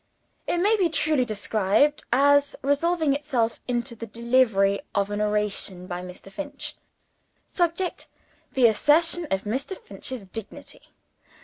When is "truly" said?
0.89-1.25